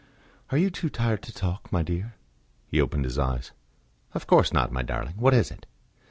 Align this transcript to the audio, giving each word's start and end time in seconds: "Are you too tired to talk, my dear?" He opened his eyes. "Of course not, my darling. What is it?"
"Are 0.49 0.57
you 0.57 0.71
too 0.71 0.89
tired 0.89 1.21
to 1.21 1.31
talk, 1.31 1.71
my 1.71 1.83
dear?" 1.83 2.15
He 2.65 2.81
opened 2.81 3.05
his 3.05 3.19
eyes. 3.19 3.51
"Of 4.15 4.25
course 4.25 4.51
not, 4.51 4.71
my 4.71 4.81
darling. 4.81 5.13
What 5.17 5.35
is 5.35 5.51
it?" 5.51 5.67